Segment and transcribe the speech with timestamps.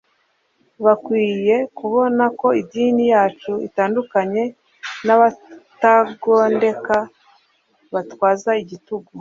[0.85, 4.43] Bakwinye kubona ko idini yacu itaduhinduye
[5.13, 6.97] abatagondeka
[7.93, 9.09] batwaza igitugu.